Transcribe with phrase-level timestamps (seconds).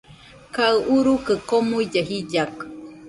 [0.55, 2.63] Kaɨ urukɨ komuilla jillakɨ